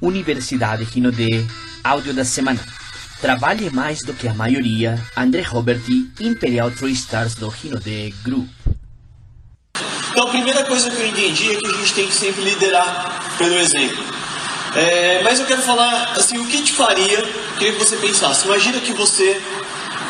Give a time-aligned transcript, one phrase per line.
[0.00, 1.46] Universidade Rinode,
[1.82, 2.60] áudio da semana.
[3.20, 8.48] Trabalhe mais do que a maioria, André Roberti, Imperial Three Stars do Rinode Group.
[10.10, 13.36] Então, a primeira coisa que eu entendi é que a gente tem que sempre liderar
[13.36, 14.04] pelo exemplo.
[14.74, 17.22] É, mas eu quero falar assim, o que te faria,
[17.58, 18.46] queria que você pensasse.
[18.46, 19.40] Imagina que você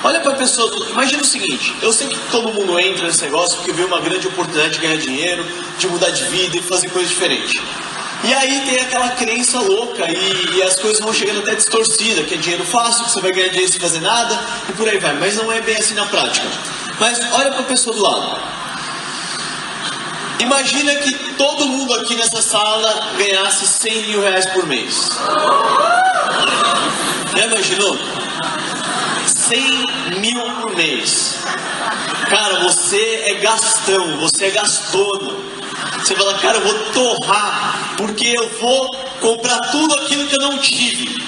[0.03, 3.57] olha para a pessoa, imagina o seguinte, eu sei que todo mundo entra nesse negócio
[3.57, 5.45] porque vê uma grande oportunidade de ganhar dinheiro,
[5.79, 7.61] de mudar de vida e fazer coisas diferentes.
[8.25, 12.35] E aí tem aquela crença louca e, e, as coisas vão chegando até distorcida, que
[12.35, 15.15] é dinheiro fácil, que você vai ganhar dinheiro sem fazer nada e por aí vai.
[15.15, 16.47] Mas não é bem assim na prática.
[16.99, 18.41] Mas olha para a pessoa do lado.
[20.41, 25.11] Imagina que todo mundo aqui nessa sala ganhasse 100 mil reais por mês.
[27.37, 27.99] Já imaginou?
[29.27, 31.37] 100 mil por mês.
[32.29, 35.56] Cara, você é gastão, você é gastona.
[36.07, 40.57] Você fala, cara, eu vou torrar, porque eu vou comprar tudo aquilo que eu não
[40.61, 41.21] tive.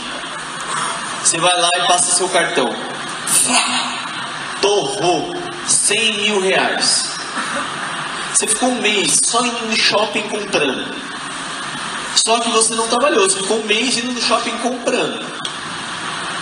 [1.21, 2.73] Você vai lá e passa seu cartão.
[4.63, 5.35] Torrou
[5.67, 7.11] 100 mil reais.
[8.33, 10.95] Você ficou um mês só indo no shopping comprando.
[12.15, 15.27] Só que você não trabalhou, você ficou um mês indo no shopping comprando.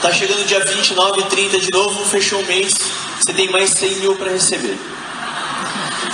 [0.02, 2.74] Tá chegando dia 29, 30 de novo, fechou o mês,
[3.18, 4.78] você tem mais 100 mil para receber.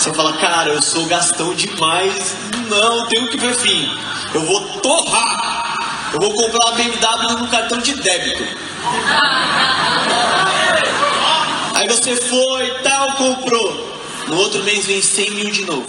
[0.03, 2.35] Você fala, cara, eu sou gastão demais.
[2.69, 3.89] Não, tenho que ver fim.
[4.35, 5.79] Eu vou torrar.
[6.13, 8.43] Eu vou comprar uma BMW no cartão de débito.
[11.77, 13.97] Aí você foi, tal, comprou.
[14.27, 15.87] No outro mês vem 100 mil de novo.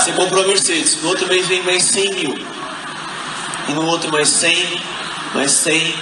[0.00, 1.00] Você comprou a Mercedes.
[1.00, 2.36] No outro mês vem mais 100 mil.
[3.68, 4.82] E no outro mais 100,
[5.32, 5.94] mais 100,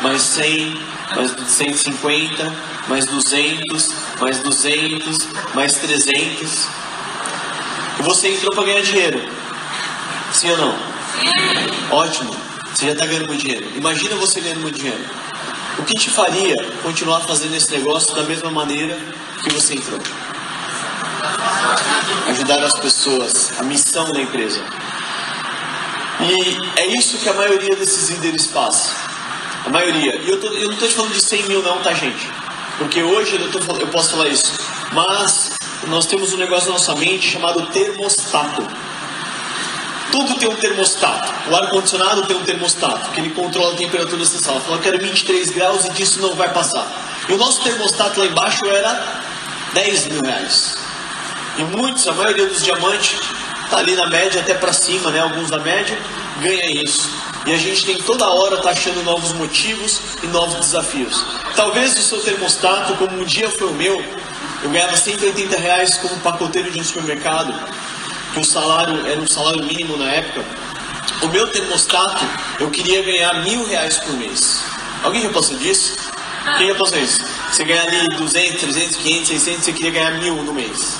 [0.00, 0.80] mais 100,
[1.16, 6.68] mais 150, mais 200, mais 200, mais 300.
[7.98, 9.20] E você entrou para ganhar dinheiro.
[10.32, 10.78] Sim ou não?
[11.90, 12.34] Ótimo.
[12.74, 13.66] Você já está ganhando muito dinheiro.
[13.76, 15.04] Imagina você ganhando muito dinheiro.
[15.78, 18.98] O que te faria continuar fazendo esse negócio da mesma maneira
[19.42, 20.00] que você entrou?
[22.28, 24.60] Ajudar as pessoas, a missão da empresa.
[26.20, 28.94] E é isso que a maioria desses líderes passa.
[29.66, 30.16] A maioria.
[30.16, 32.28] E eu, tô, eu não estou te falando de 100 mil, não, tá, gente?
[32.78, 34.52] Porque hoje eu, tô, eu posso falar isso.
[34.92, 35.50] Mas
[35.88, 38.66] nós temos um negócio na nossa mente chamado termostato.
[40.10, 41.50] Tudo tem um termostato.
[41.50, 44.60] O ar-condicionado tem um termostato, que ele controla a temperatura dessa sala.
[44.60, 46.86] Fala, quero 23 graus e disso não vai passar.
[47.28, 49.22] E o nosso termostato lá embaixo era
[49.74, 50.76] 10 mil reais.
[51.58, 53.18] E muitos, a maioria dos diamantes,
[53.64, 55.20] está ali na média, até para cima, né?
[55.20, 55.98] Alguns da média,
[56.40, 57.10] ganha isso.
[57.46, 61.24] E a gente tem toda hora tá achando novos motivos e novos desafios.
[61.58, 64.00] Talvez o seu termostato, como um dia foi o meu,
[64.62, 67.52] eu ganhava 180 reais como pacoteiro de um supermercado,
[68.32, 70.44] que o salário era um salário mínimo na época.
[71.20, 72.24] O meu termostato,
[72.60, 74.62] eu queria ganhar mil reais por mês.
[75.02, 75.96] Alguém já passou disso?
[76.58, 77.24] Quem já passou isso?
[77.50, 80.96] Você ganha ali 200, 300, 500, 600, você queria ganhar mil no mês.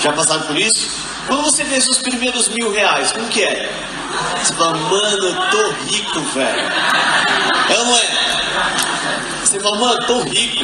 [0.00, 0.88] Já passaram por isso?
[1.26, 3.70] Quando você vê seus primeiros mil reais, como que é?
[4.42, 6.72] Você fala, mano, eu tô rico, velho.
[7.68, 8.87] É ou não é?
[9.48, 10.62] Você fala, mano, tô rico.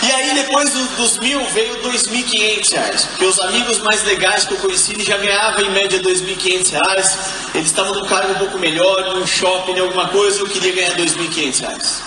[0.00, 3.08] E aí depois do, dos mil veio dois mil quinhentos reais.
[3.20, 7.18] Os amigos mais legais que eu conheci já ganhavam em média dois mil quinhentos reais.
[7.56, 10.94] Eles estavam num cargo um pouco melhor, num shopping, em alguma coisa, eu queria ganhar
[10.94, 12.02] dois mil quinhentos reais.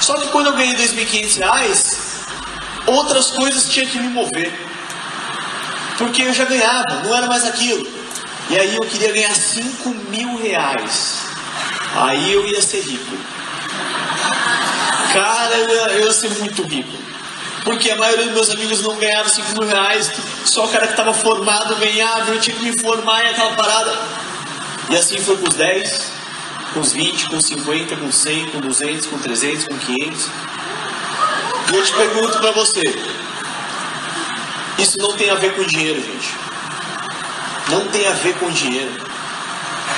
[0.00, 2.20] Só que quando eu ganhei dois mil quinhentos reais,
[2.86, 4.52] outras coisas tinham que me mover.
[5.98, 7.84] Porque eu já ganhava, não era mais aquilo.
[8.48, 11.24] E aí eu queria ganhar 5 mil reais.
[11.96, 13.39] Aí eu ia ser rico.
[15.12, 16.96] Cara, eu ia, eu ia ser muito rico.
[17.64, 20.10] Porque a maioria dos meus amigos não ganhavam 5 mil reais,
[20.44, 23.98] só o cara que estava formado ganhava, eu tinha que me formar em aquela parada.
[24.88, 26.12] E assim foi com os 10,
[26.72, 30.26] com os 20, com os 50, com 100, com 200, com 300, com 500.
[31.70, 32.82] E eu te pergunto para você:
[34.78, 36.34] isso não tem a ver com dinheiro, gente.
[37.68, 38.92] Não tem a ver com dinheiro.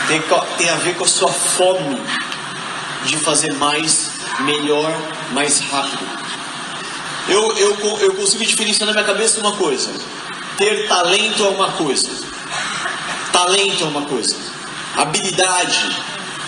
[0.08, 0.22] Tem,
[0.58, 2.02] tem a ver com a sua fome
[3.04, 4.92] de fazer mais, melhor,
[5.32, 6.06] mais rápido.
[7.28, 9.92] Eu, eu, eu consigo diferenciar na minha cabeça uma coisa:
[10.58, 12.10] ter talento é uma coisa,
[13.32, 14.36] talento é uma coisa,
[14.96, 15.96] habilidade,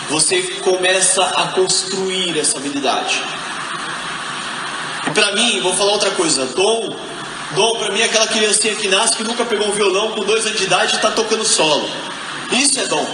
[0.09, 3.21] você começa a construir essa habilidade.
[5.07, 6.95] E para mim, vou falar outra coisa: dom
[7.55, 10.45] Dom para mim é aquela criancinha que nasce que nunca pegou um violão com dois
[10.45, 11.89] anos de idade e está tocando solo.
[12.51, 13.05] Isso é dom.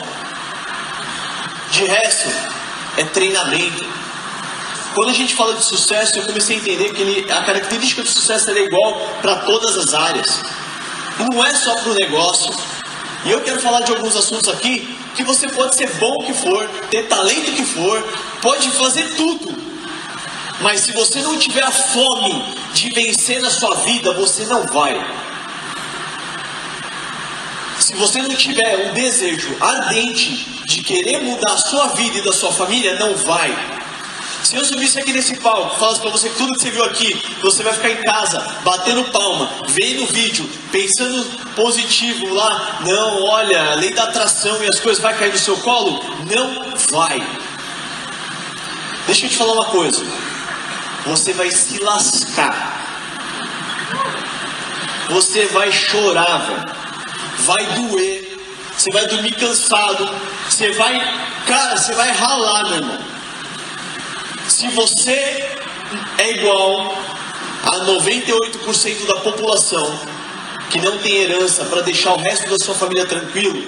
[1.71, 2.29] De resto,
[2.97, 3.85] é treinamento.
[4.94, 8.10] Quando a gente fala de sucesso, eu comecei a entender que ele, a característica do
[8.10, 10.42] sucesso é igual para todas as áreas.
[11.18, 12.54] Não é só para o negócio,
[13.24, 16.68] E eu quero falar de alguns assuntos aqui que você pode ser bom que for,
[16.90, 18.04] ter talento que for,
[18.42, 19.56] pode fazer tudo.
[20.60, 22.44] Mas se você não tiver a fome
[22.74, 25.00] de vencer na sua vida, você não vai.
[27.80, 32.34] Se você não tiver um desejo ardente de querer mudar a sua vida e da
[32.34, 33.81] sua família, não vai.
[34.44, 37.62] Se eu subisse aqui nesse palco, falasse para você tudo que você viu aqui, você
[37.62, 41.24] vai ficar em casa, batendo palma, vendo o vídeo, pensando
[41.56, 46.04] positivo lá, não, olha, lei da atração e as coisas vai cair no seu colo,
[46.30, 47.22] não vai.
[49.06, 50.04] Deixa eu te falar uma coisa.
[51.06, 52.80] Você vai se lascar.
[55.10, 56.74] Você vai chorar,
[57.40, 58.40] vai doer,
[58.78, 60.10] você vai dormir cansado,
[60.50, 61.00] você vai,
[61.46, 63.20] cara, você vai ralar, meu irmão.
[64.51, 65.50] Se você
[66.19, 66.94] é igual
[67.63, 70.00] a 98% da população
[70.69, 73.65] que não tem herança para deixar o resto da sua família tranquilo,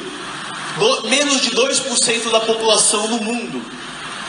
[0.78, 3.66] do, menos de 2% da população no mundo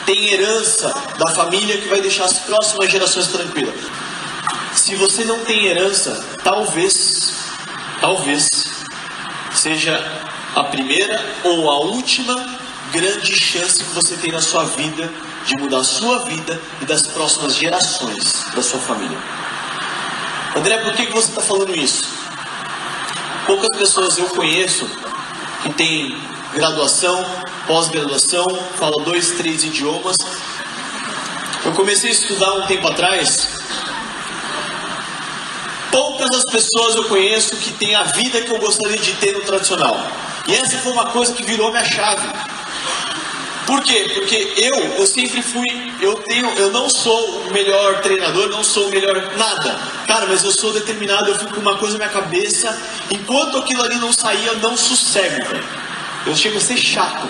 [0.06, 3.74] tem herança da família que vai deixar as próximas gerações tranquilas.
[4.76, 7.32] Se você não tem herança, talvez,
[8.00, 8.48] talvez
[9.52, 10.00] seja
[10.54, 12.58] a primeira ou a última
[12.92, 15.12] grande chance que você tem na sua vida
[15.46, 19.19] de mudar a sua vida e das próximas gerações da sua família.
[20.56, 22.08] André, por que, você está falando isso?
[23.46, 24.88] Poucas pessoas eu conheço
[25.62, 26.17] que têm
[26.55, 27.25] graduação,
[27.67, 28.46] pós-graduação,
[28.79, 30.17] falam dois, três idiomas.
[31.64, 33.55] Eu comecei a estudar um tempo atrás
[35.94, 39.43] Poucas as pessoas eu conheço que têm a vida que eu gostaria de ter no
[39.43, 39.96] tradicional.
[40.49, 42.26] E essa foi uma coisa que virou minha chave.
[43.66, 44.11] Por quê?
[44.14, 45.66] Porque eu, eu sempre fui,
[46.00, 49.78] eu tenho, eu não sou o melhor treinador, não sou o melhor nada.
[50.06, 52.76] Cara, mas eu sou determinado, eu fico com uma coisa na minha cabeça,
[53.11, 55.64] enquanto aquilo ali não sair, eu não sossego, velho.
[56.26, 57.26] Eu chego a ser chato.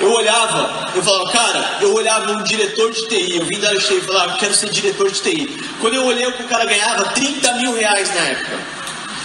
[0.00, 3.80] Eu olhava, eu falava, cara, eu olhava um diretor de TI, eu vim da área
[3.80, 5.58] de TI e falava, quero ser diretor de TI.
[5.80, 8.58] Quando eu olhei o que o cara ganhava, 30 mil reais na época.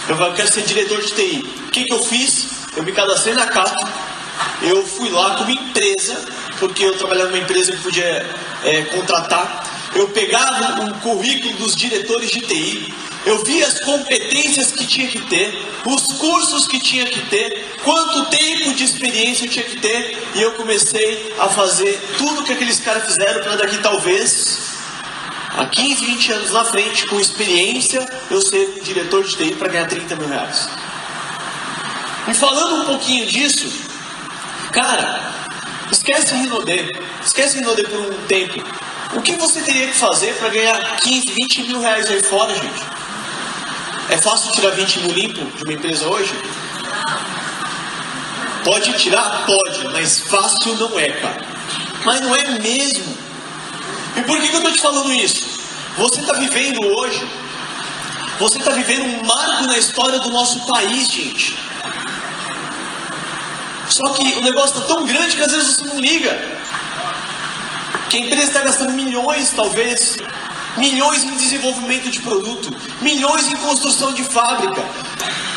[0.08, 1.50] Eu falava, quero ser diretor de TI.
[1.66, 2.48] O que, que eu fiz?
[2.74, 3.86] Eu me cadastrei na Cato,
[4.62, 6.24] eu fui lá com uma empresa,
[6.58, 8.26] porque eu trabalhava numa empresa que podia
[8.64, 9.90] é, contratar.
[9.94, 12.94] Eu pegava um currículo dos diretores de TI,
[13.26, 15.52] eu vi as competências que tinha que ter,
[15.84, 20.42] os cursos que tinha que ter, quanto tempo de experiência eu tinha que ter, e
[20.42, 24.58] eu comecei a fazer tudo que aqueles caras fizeram para daqui talvez,
[25.56, 29.86] há 15, 20 anos na frente, com experiência, eu ser diretor de TI para ganhar
[29.86, 30.68] 30 mil reais.
[32.28, 33.81] E falando um pouquinho disso,
[34.72, 35.20] cara,
[35.92, 36.90] esquece Rinodê,
[37.24, 38.64] esquece Rinodê por um tempo.
[39.14, 42.82] O que você teria que fazer para ganhar 15, 20 mil reais aí fora, gente?
[44.08, 46.34] É fácil tirar 20 mil limpo de uma empresa hoje?
[48.64, 49.44] Pode tirar?
[49.44, 51.44] Pode, mas fácil não é, cara.
[52.04, 53.16] Mas não é mesmo.
[54.16, 55.60] E por que, que eu estou te falando isso?
[55.98, 57.22] Você está vivendo hoje,
[58.38, 61.58] você está vivendo um marco na história do nosso país, gente.
[63.92, 66.30] Só que o negócio está tão grande que às vezes você não liga.
[68.08, 70.16] Que a empresa está gastando milhões, talvez,
[70.78, 74.82] milhões em desenvolvimento de produto, milhões em construção de fábrica.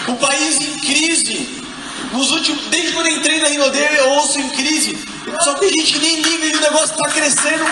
[0.10, 1.63] O país em crise.
[2.12, 5.00] Nos últimos, desde quando eu entrei na Rinodê, eu ouço em crise.
[5.42, 7.65] Só que a gente nem liga e o negócio está crescendo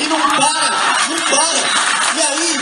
[0.00, 1.58] e não para, não para.
[2.16, 2.56] E aí,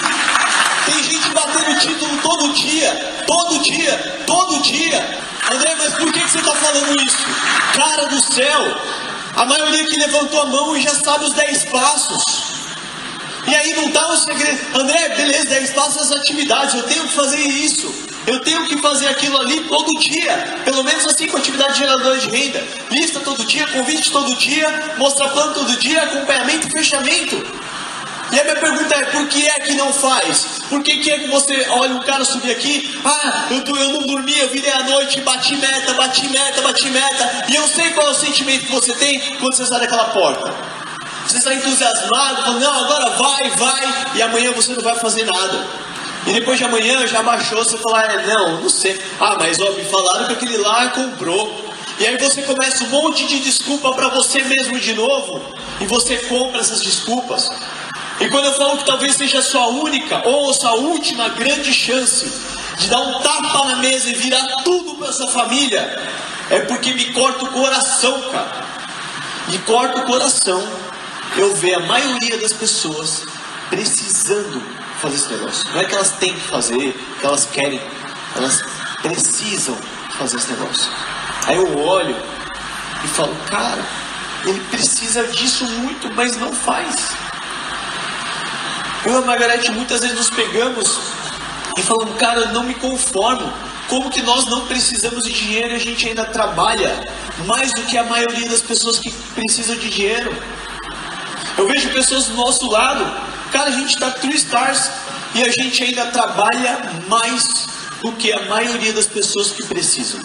[0.86, 5.18] tem gente batendo título todo dia, todo dia, todo dia.
[5.52, 7.18] André, mas por que, que você está falando isso?
[7.74, 8.80] Cara do céu,
[9.36, 12.22] a maioria que levantou a mão já sabe os 10 passos.
[13.46, 14.78] E aí não está o segredo.
[14.78, 18.06] André, beleza, é espaço as atividades, eu tenho que fazer isso.
[18.26, 20.62] Eu tenho que fazer aquilo ali todo dia.
[20.64, 22.62] Pelo menos assim com atividade geradora de renda.
[22.90, 27.36] Lista todo dia, convite todo dia, mostra plano todo dia, acompanhamento e fechamento.
[28.32, 30.55] E a minha pergunta é, por que é que não faz?
[30.68, 34.06] Por que, que é que você olha um cara subir aqui, ah, eu, eu não
[34.06, 38.08] dormi, eu virei à noite, bati meta, bati meta, bati meta, e eu sei qual
[38.08, 40.52] é o sentimento que você tem quando você sai daquela porta.
[41.26, 45.66] Você está entusiasmado, falando, não, agora vai, vai, e amanhã você não vai fazer nada.
[46.26, 49.00] E depois de amanhã já baixou, você fala, é, não, não sei.
[49.20, 51.64] Ah, mas ó, me falaram que aquele lá comprou.
[51.98, 55.40] E aí você começa um monte de desculpa para você mesmo de novo,
[55.80, 57.50] e você compra essas desculpas.
[58.20, 61.72] E quando eu falo que talvez seja a sua única ou a sua última grande
[61.72, 62.32] chance
[62.78, 66.10] de dar um tapa na mesa e virar tudo para essa família,
[66.50, 68.64] é porque me corta o coração, cara.
[69.48, 70.66] Me corta o coração
[71.36, 73.24] eu ver a maioria das pessoas
[73.68, 74.62] precisando
[75.00, 75.70] fazer esse negócio.
[75.72, 77.80] Não é que elas têm que fazer, que elas querem,
[78.34, 78.62] elas
[79.02, 79.76] precisam
[80.18, 80.90] fazer esse negócio.
[81.46, 82.16] Aí eu olho
[83.04, 83.84] e falo, cara,
[84.44, 87.25] ele precisa disso muito, mas não faz.
[89.06, 90.98] Eu e a Margarete muitas vezes nos pegamos
[91.78, 93.52] e falamos, cara, eu não me conformo.
[93.88, 97.08] Como que nós não precisamos de dinheiro e a gente ainda trabalha
[97.46, 100.34] mais do que a maioria das pessoas que precisam de dinheiro?
[101.56, 103.04] Eu vejo pessoas do nosso lado,
[103.52, 104.90] cara, a gente está true stars
[105.36, 106.76] e a gente ainda trabalha
[107.08, 107.68] mais
[108.02, 110.20] do que a maioria das pessoas que precisam.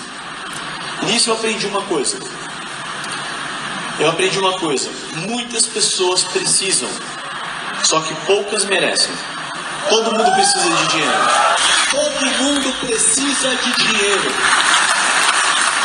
[1.04, 2.18] Nisso eu aprendi uma coisa.
[4.00, 4.90] Eu aprendi uma coisa.
[5.28, 6.90] Muitas pessoas precisam,
[7.84, 9.14] só que poucas merecem.
[9.90, 11.52] Todo mundo precisa de dinheiro.
[11.92, 14.32] Todo mundo precisa de dinheiro.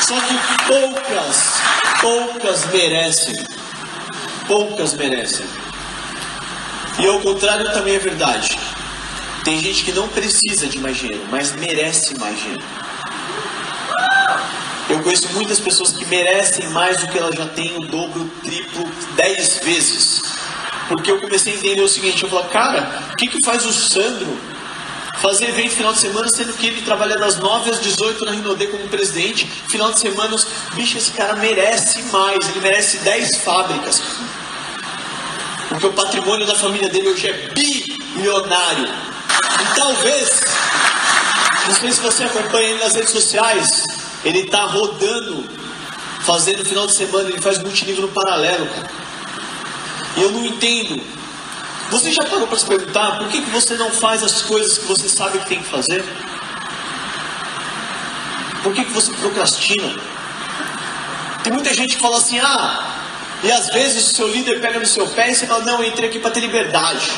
[0.01, 1.55] Só que poucas,
[2.01, 3.47] poucas merecem.
[4.47, 5.47] Poucas merecem.
[6.99, 8.59] E ao contrário também é verdade.
[9.45, 12.65] Tem gente que não precisa de mais dinheiro, mas merece mais dinheiro.
[14.89, 18.29] Eu conheço muitas pessoas que merecem mais do que elas já têm, o dobro, o
[18.43, 20.36] triplo, dez vezes.
[20.89, 23.73] Porque eu comecei a entender o seguinte, eu falo, cara, o que, que faz o
[23.73, 24.39] Sandro
[25.17, 28.67] fazer evento final de semana, sendo que ele trabalha das 9 às 18 na Rinodê
[28.67, 30.37] como presidente, final de semana,
[30.75, 34.03] bicho, esse cara merece mais, ele merece 10 fábricas.
[35.69, 38.89] Porque o patrimônio da família dele hoje é bilionário.
[38.89, 40.41] E talvez,
[41.67, 43.85] não sei se você acompanha ele nas redes sociais,
[44.25, 45.49] ele está rodando,
[46.21, 49.06] fazendo final de semana, ele faz multinível no paralelo, cara.
[50.17, 51.03] E eu não entendo.
[51.91, 54.87] Você já parou para se perguntar por que, que você não faz as coisas que
[54.87, 56.05] você sabe que tem que fazer?
[58.63, 59.95] Por que, que você procrastina?
[61.45, 62.97] Tem muita gente que fala assim, ah,
[63.45, 65.89] e às vezes o seu líder pega no seu pé e você fala, não, eu
[65.89, 67.09] entrei aqui para ter liberdade.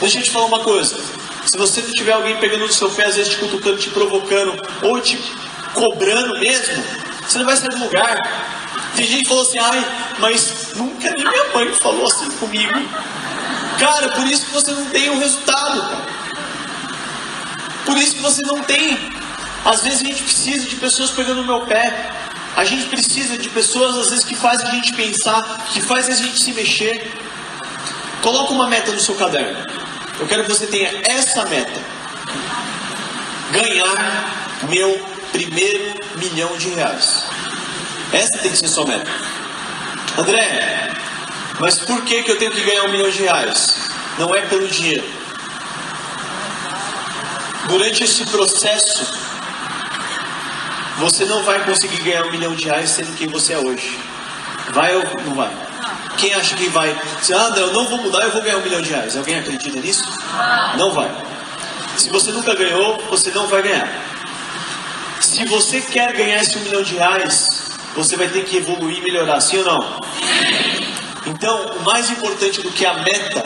[0.00, 0.98] Deixa eu te falar uma coisa.
[1.46, 4.60] Se você não tiver alguém pegando no seu pé, às vezes te cutucando, te provocando,
[4.82, 5.16] ou te
[5.74, 6.82] cobrando mesmo,
[7.28, 8.59] você não vai sair do lugar.
[8.96, 9.84] Tem gente que falou assim, ai,
[10.18, 12.72] mas nunca nem minha mãe falou assim comigo.
[13.78, 16.02] Cara, por isso que você não tem o resultado.
[17.86, 18.98] Por isso que você não tem.
[19.64, 22.12] Às vezes a gente precisa de pessoas pegando no meu pé.
[22.56, 26.16] A gente precisa de pessoas, às vezes, que fazem a gente pensar, que fazem a
[26.16, 27.10] gente se mexer.
[28.22, 29.64] Coloca uma meta no seu caderno.
[30.18, 31.80] Eu quero que você tenha essa meta.
[33.52, 37.29] Ganhar meu primeiro milhão de reais.
[38.12, 39.10] Essa tem que ser sua meta.
[40.18, 40.90] André,
[41.60, 43.90] mas por que, que eu tenho que ganhar um milhão de reais?
[44.18, 45.04] Não é pelo dinheiro.
[47.68, 49.06] Durante esse processo,
[50.98, 53.98] você não vai conseguir ganhar um milhão de reais sendo quem você é hoje.
[54.72, 55.50] Vai ou não vai?
[56.18, 56.94] Quem acha que vai?
[57.22, 59.16] Se, ah, não, eu não vou mudar, eu vou ganhar um milhão de reais.
[59.16, 60.04] Alguém acredita nisso?
[60.76, 61.10] Não vai.
[61.96, 63.88] Se você nunca ganhou, você não vai ganhar.
[65.20, 67.46] Se você quer ganhar esse um milhão de reais,
[67.94, 70.00] você vai ter que evoluir e melhorar, sim ou não?
[71.26, 73.44] Então, o mais importante do que a meta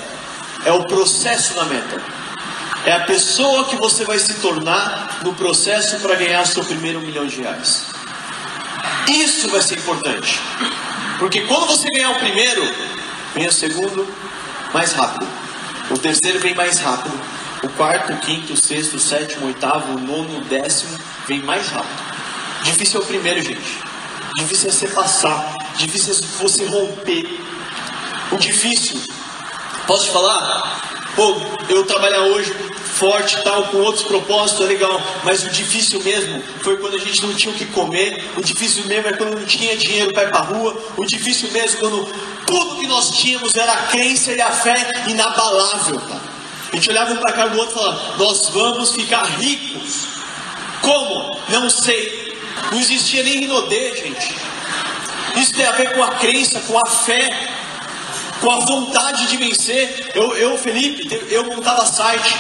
[0.65, 2.01] é o processo na meta.
[2.87, 7.27] É a pessoa que você vai se tornar no processo para ganhar seu primeiro milhão
[7.27, 7.87] de reais.
[9.09, 10.39] Isso vai ser importante.
[11.19, 12.63] Porque quando você ganhar o primeiro,
[13.35, 14.07] vem o segundo
[14.73, 15.27] mais rápido.
[15.91, 17.19] O terceiro vem mais rápido.
[17.63, 21.41] O quarto, o quinto, o sexto, o sétimo, o oitavo, o nono, o décimo vem
[21.41, 22.03] mais rápido.
[22.65, 23.94] Difícil é o primeiro, gente.
[24.37, 25.57] Difícil é você passar.
[25.77, 27.41] Difícil é você romper.
[28.33, 29.01] O difícil,
[29.87, 31.05] posso te falar?
[31.15, 31.37] Pô,
[31.69, 32.53] eu trabalhar hoje
[32.95, 35.01] forte tal, com outros propósitos, é legal.
[35.25, 38.25] Mas o difícil mesmo foi quando a gente não tinha o que comer.
[38.37, 40.77] O difícil mesmo é quando não tinha dinheiro para ir para rua.
[40.97, 42.05] O difícil mesmo quando
[42.47, 46.35] tudo que nós tínhamos era a crença e a fé inabalável, cara.
[46.73, 50.07] A gente olhava um para cá do outro e falava, nós vamos ficar ricos.
[50.81, 51.39] Como?
[51.51, 52.24] Não sei.
[52.73, 54.35] Não existia nem Rinodê, gente.
[55.37, 57.49] Isso tem a ver com a crença, com a fé,
[58.41, 60.13] com a vontade de vencer.
[60.15, 62.37] Eu, eu Felipe, eu montava site.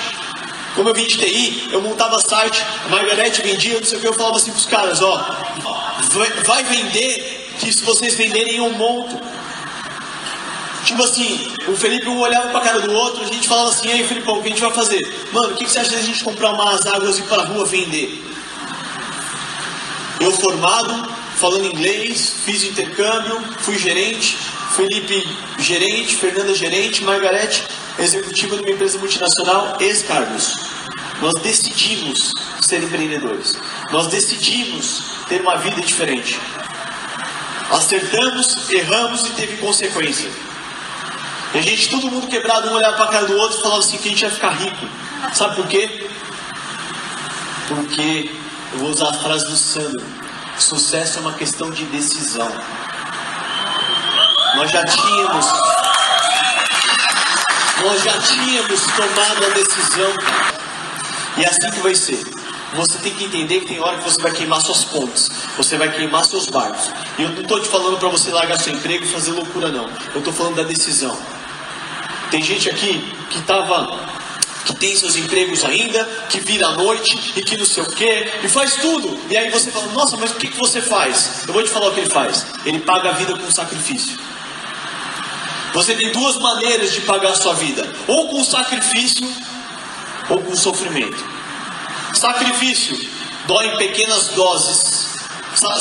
[0.74, 4.08] Como eu vim de TI, eu montava site, a Margarete vendia, não sei o que,
[4.08, 5.16] eu falava assim para os caras, ó,
[6.44, 9.16] vai, vender, que se vocês venderem eu monto.
[10.84, 13.90] Tipo assim, o Felipe um olhava para a cara do outro, a gente falava assim,
[13.90, 15.00] aí Felipão, o que a gente vai fazer?
[15.32, 17.42] Mano, o que, que você acha de a gente comprar umas águas e ir para
[17.42, 18.33] a rua vender?
[20.20, 24.36] Eu formado, falando inglês, fiz intercâmbio, fui gerente,
[24.76, 25.26] Felipe
[25.58, 27.64] gerente, Fernanda gerente, Margarete
[27.98, 30.54] executiva de uma empresa multinacional, ex-cargos.
[31.20, 33.56] Nós decidimos ser empreendedores.
[33.92, 36.38] Nós decidimos ter uma vida diferente.
[37.70, 40.30] Acertamos, erramos e teve consequência.
[41.54, 43.80] E a gente, todo mundo quebrado, um olhava para a cara do outro e falava
[43.80, 44.86] assim que a gente ia ficar rico.
[45.32, 46.08] Sabe por quê?
[47.68, 48.30] Porque
[48.74, 50.04] Eu vou usar a frase do Sandro.
[50.58, 52.50] Sucesso é uma questão de decisão.
[54.56, 55.46] Nós já tínhamos
[57.84, 60.10] nós já tínhamos tomado a decisão.
[61.36, 62.24] E é assim que vai ser.
[62.74, 65.92] Você tem que entender que tem hora que você vai queimar suas pontes, você vai
[65.92, 66.90] queimar seus barcos.
[67.16, 69.88] E eu não estou te falando para você largar seu emprego e fazer loucura, não.
[70.12, 71.16] Eu estou falando da decisão.
[72.32, 74.13] Tem gente aqui que estava
[74.64, 78.30] que tem seus empregos ainda, que vira à noite e que não sei o que,
[78.42, 79.18] e faz tudo.
[79.28, 81.44] E aí você fala, nossa, mas o que, que você faz?
[81.46, 82.46] Eu vou te falar o que ele faz.
[82.64, 84.18] Ele paga a vida com sacrifício.
[85.74, 89.28] Você tem duas maneiras de pagar a sua vida: ou com sacrifício,
[90.30, 91.24] ou com sofrimento.
[92.14, 92.96] Sacrifício
[93.46, 95.04] dói em pequenas doses.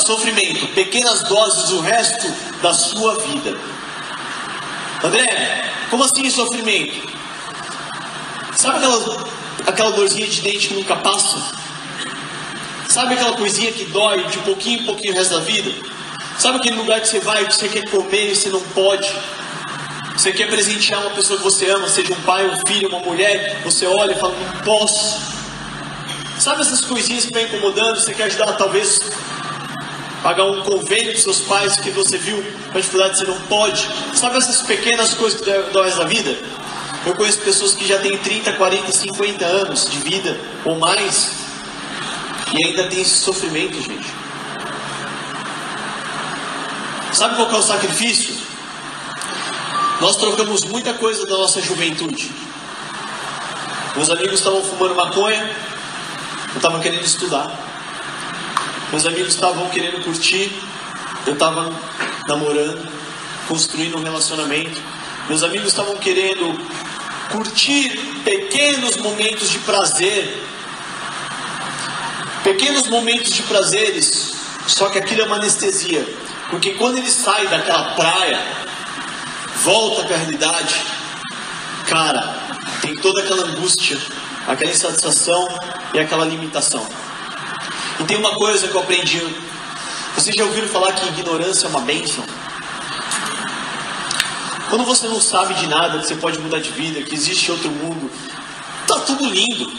[0.06, 3.58] Sofrimento, pequenas doses do resto da sua vida.
[5.02, 7.13] André, como assim sofrimento?
[8.56, 9.26] Sabe aquela,
[9.66, 11.36] aquela dorzinha de dente que nunca passa?
[12.88, 15.70] Sabe aquela coisinha que dói de pouquinho em pouquinho o resto da vida?
[16.38, 19.10] Sabe aquele lugar que você vai, que você quer comer e você não pode?
[20.16, 23.60] Você quer presentear uma pessoa que você ama, seja um pai, um filho, uma mulher,
[23.64, 25.20] você olha e fala, não posso.
[26.38, 28.00] Sabe essas coisinhas que vem incomodando?
[28.00, 29.00] Você quer ajudar, talvez,
[30.22, 32.36] pagar um convênio para seus pais que você viu
[32.70, 33.88] uma dificuldade, você não pode.
[34.14, 36.38] Sabe essas pequenas coisas que dão da vida?
[37.06, 41.44] Eu conheço pessoas que já têm 30, 40, 50 anos de vida ou mais
[42.54, 44.06] e ainda tem esse sofrimento, gente.
[47.12, 48.34] Sabe qual é o sacrifício?
[50.00, 52.30] Nós trocamos muita coisa da nossa juventude.
[53.96, 55.50] Meus amigos estavam fumando maconha,
[56.50, 57.50] eu estava querendo estudar.
[58.90, 60.52] Meus amigos estavam querendo curtir,
[61.26, 61.72] eu estava
[62.28, 62.88] namorando,
[63.48, 64.80] construindo um relacionamento.
[65.28, 66.58] Meus amigos estavam querendo
[67.30, 67.90] curtir
[68.24, 70.42] pequenos momentos de prazer,
[72.42, 74.34] pequenos momentos de prazeres,
[74.66, 76.06] só que aquilo é uma anestesia,
[76.50, 78.40] porque quando ele sai daquela praia,
[79.62, 80.74] volta para a realidade,
[81.86, 82.36] cara,
[82.80, 83.98] tem toda aquela angústia,
[84.46, 85.48] aquela insatisfação
[85.92, 86.86] e aquela limitação.
[88.00, 89.20] E tem uma coisa que eu aprendi.
[90.14, 92.24] Vocês já ouviram falar que ignorância é uma bênção?
[94.74, 97.70] Quando você não sabe de nada, que você pode mudar de vida, que existe outro
[97.70, 98.10] mundo,
[98.88, 99.72] tá tudo lindo.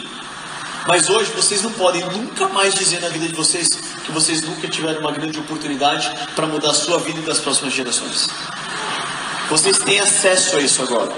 [0.88, 4.66] Mas hoje vocês não podem nunca mais dizer na vida de vocês que vocês nunca
[4.68, 8.30] tiveram uma grande oportunidade para mudar a sua vida e das próximas gerações.
[9.50, 11.12] Vocês têm acesso a isso agora.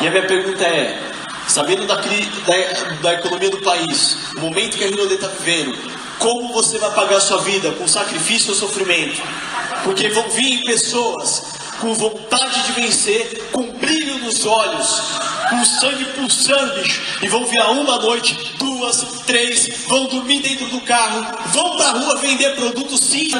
[0.00, 1.00] E a minha pergunta é:
[1.46, 5.78] sabendo da, da, da economia do país, o momento que a Rinode está vivendo,
[6.18, 7.70] como você vai pagar a sua vida?
[7.70, 9.22] Com sacrifício ou sofrimento?
[9.84, 15.02] Porque vão vir pessoas com vontade de vencer, com brilho nos olhos,
[15.50, 16.82] com sangue pulsando,
[17.20, 22.16] e vão virar uma noite, duas, três, vão dormir dentro do carro, vão pra rua
[22.22, 23.30] vender produtos sim,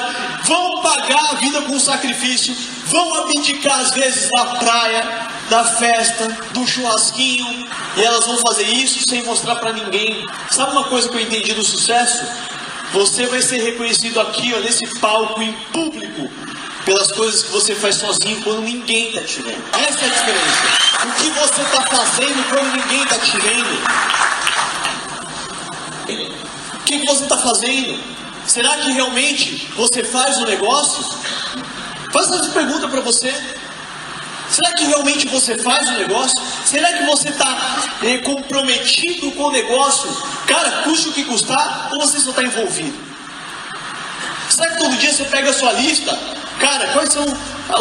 [0.44, 2.54] vão pagar a vida com sacrifício,
[2.88, 9.08] vão abdicar às vezes da praia, da festa, do churrasquinho, e elas vão fazer isso
[9.08, 10.22] sem mostrar para ninguém.
[10.50, 12.26] Sabe uma coisa que eu entendi do sucesso?
[12.92, 16.30] Você vai ser reconhecido aqui, ó, nesse palco em público,
[16.84, 19.64] pelas coisas que você faz sozinho quando ninguém está te vendo.
[19.72, 20.84] Essa é a diferença.
[21.04, 24.24] O que você está fazendo quando ninguém está te vendo?
[26.74, 27.98] O que, você está fazendo?
[28.46, 31.02] Será que realmente você faz o negócio?
[32.12, 33.34] Faça essa pergunta para você.
[34.50, 36.40] Será que realmente você faz o negócio?
[36.64, 37.58] Será que você está
[38.02, 40.14] é, comprometido com o negócio?
[40.46, 42.96] Cara, custe o que custar ou você só está envolvido?
[44.50, 46.16] Será que todo dia você pega a sua lista
[46.64, 47.26] Cara, quais são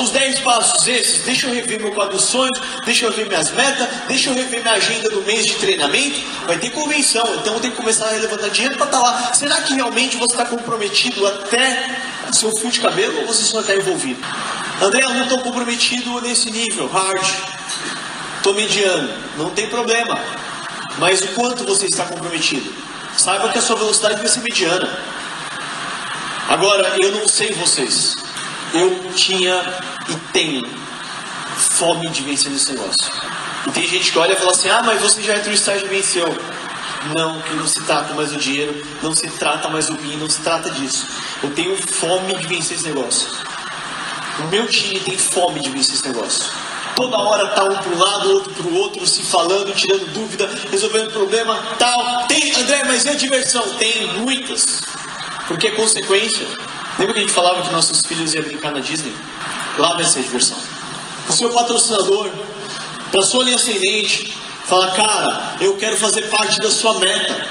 [0.02, 1.24] os 10 passos esses?
[1.24, 4.62] Deixa eu rever meu quadro de sonhos, deixa eu ver minhas metas, deixa eu rever
[4.62, 6.20] minha agenda do mês de treinamento.
[6.46, 9.34] Vai ter convenção, então eu tenho que começar a levantar dinheiro para estar tá lá.
[9.34, 11.96] Será que realmente você está comprometido até
[12.34, 14.20] seu fio de cabelo ou você só está envolvido?
[14.82, 17.26] André, eu não estou comprometido nesse nível, hard.
[18.36, 20.20] Estou mediano, não tem problema.
[20.98, 22.70] Mas o quanto você está comprometido?
[23.16, 24.90] Saiba que a sua velocidade vai ser mediana.
[26.50, 28.23] Agora, eu não sei vocês
[28.74, 29.56] eu tinha
[30.10, 30.68] e tenho
[31.56, 33.12] fome de vencer nesse negócio.
[33.68, 35.86] E tem gente que olha e fala assim: ah, mas você já entrou no estágio
[35.86, 36.26] e venceu.
[37.14, 40.30] Não, que não se trata mais do dinheiro, não se trata mais do bem, não
[40.30, 41.06] se trata disso.
[41.44, 43.30] Eu tenho fome de vencer esse negócio.
[44.40, 46.46] O meu time tem fome de vencer esse negócio.
[46.96, 50.50] Toda hora tá um para um lado, outro para o outro, se falando, tirando dúvida,
[50.72, 52.26] resolvendo problema, tal.
[52.28, 53.64] Tem, André, mas a diversão?
[53.78, 54.84] Tem muitas.
[55.48, 56.48] Porque é consequência.
[57.00, 59.14] Lembra que a gente falava que nossos filhos iam brincar na Disney?
[59.78, 60.58] Lá vai ser diversão.
[61.28, 62.30] O seu patrocinador,
[63.12, 67.48] para sua linha ascendente, fala: Cara, eu quero fazer parte da sua meta.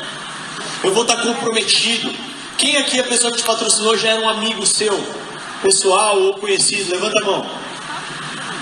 [0.85, 2.15] Eu vou estar comprometido.
[2.57, 4.97] Quem aqui, a pessoa que te patrocinou, já era um amigo seu,
[5.63, 6.93] pessoal ou conhecido?
[6.93, 7.47] Levanta a mão.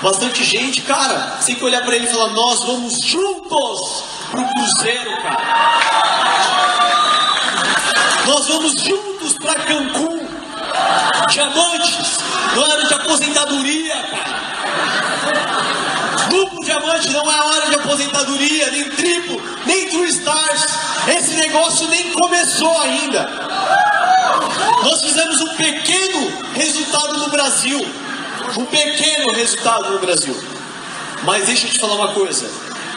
[0.02, 1.38] Bastante gente, cara.
[1.44, 5.60] Tem que olhar para ele e falar: Nós vamos juntos pro Cruzeiro, cara.
[8.26, 10.19] Nós vamos juntos para Cancún.
[11.30, 12.18] Diamantes,
[12.54, 14.40] não é hora de aposentadoria, cara.
[16.30, 20.64] Duplo diamante não é hora de aposentadoria, nem triplo, nem true stars.
[21.08, 23.28] Esse negócio nem começou ainda.
[24.82, 27.86] Nós fizemos um pequeno resultado no Brasil.
[28.56, 30.36] Um pequeno resultado no Brasil.
[31.24, 32.48] Mas deixa eu te falar uma coisa.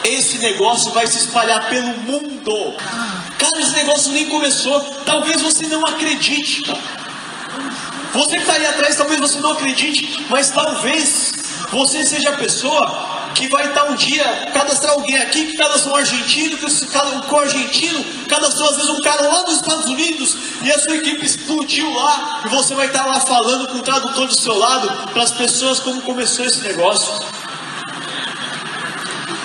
[0.04, 2.74] Esse negócio vai se espalhar pelo mundo.
[3.38, 4.80] Cara, esse negócio nem começou.
[5.04, 6.62] Talvez você não acredite.
[8.12, 11.32] Você que está aí atrás, talvez você não acredite, mas talvez
[11.70, 15.96] você seja a pessoa que vai estar um dia cadastrar alguém aqui, que cadastrou um
[15.96, 20.70] argentino, que cadastrou um argentino, cadastrou às vezes um cara lá nos Estados Unidos e
[20.70, 24.40] a sua equipe explodiu lá e você vai estar lá falando com o tradutor do
[24.40, 27.12] seu lado para as pessoas como começou esse negócio.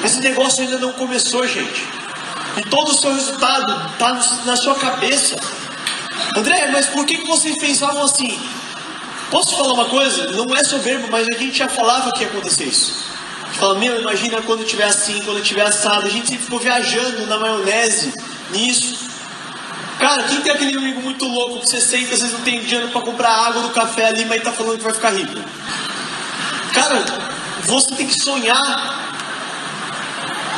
[0.04, 1.86] Esse negócio ainda não começou, gente.
[2.58, 4.14] E todo o seu resultado está
[4.46, 5.36] na sua cabeça.
[6.36, 8.40] André, mas por que, que vocês pensavam assim?
[9.32, 10.32] Posso falar uma coisa?
[10.32, 13.10] Não é soberbo, mas a gente já falava que ia acontecer isso.
[13.44, 16.08] A gente fala, meu, imagina quando tiver assim, quando tiver assado.
[16.08, 18.14] A gente sempre ficou viajando na maionese,
[18.52, 19.10] nisso.
[20.00, 23.02] Cara, quem tem aquele amigo muito louco que você senta, vezes não tem dinheiro para
[23.02, 25.34] comprar água no café ali, mas tá falando que vai ficar rico?
[26.74, 27.04] Cara,
[27.64, 29.10] você tem que sonhar.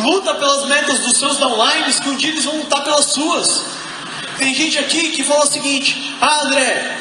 [0.01, 3.65] Luta pelas metas dos seus downlines, que um dia eles vão lutar pelas suas.
[4.41, 6.97] Tem gente aqui que fala o seguinte: Ah, André,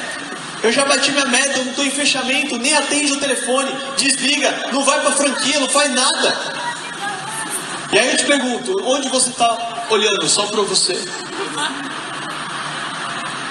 [0.63, 4.69] eu já bati minha meta, eu não estou em fechamento, nem atende o telefone, desliga,
[4.71, 6.37] não vai para franquia, não faz nada.
[7.91, 10.29] E aí eu te pergunto, onde você está olhando?
[10.29, 11.03] Só para você?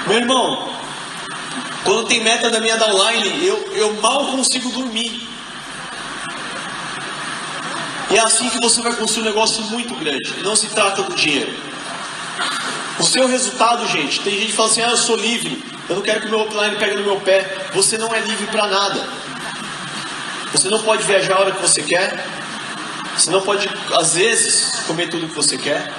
[0.06, 0.71] Meu irmão,
[1.84, 5.28] quando tem meta da minha downline, eu, eu mal consigo dormir.
[8.12, 10.43] E é assim que você vai construir um negócio muito grande.
[10.43, 11.69] Não se trata do dinheiro.
[12.99, 16.03] O seu resultado, gente, tem gente que fala assim: ah, eu sou livre, eu não
[16.03, 17.69] quero que o meu upline pegue no meu pé.
[17.73, 19.07] Você não é livre para nada.
[20.51, 22.25] Você não pode viajar a hora que você quer.
[23.17, 25.91] Você não pode, às vezes, comer tudo que você quer.